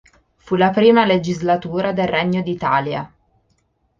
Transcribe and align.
Fu 0.37 0.55
la 0.55 0.71
prima 0.71 1.05
legislatura 1.05 1.93
del 1.93 2.07
Regno 2.07 2.41
d'Italia. 2.41 3.07